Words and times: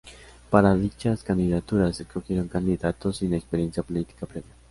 Para 0.49 0.73
dichas, 0.73 1.21
candidaturas 1.21 1.97
se 1.97 2.01
escogieron 2.03 2.47
candidatos 2.47 3.17
sin 3.17 3.35
experiencia 3.35 3.83
política 3.83 4.25
previa. 4.25 4.49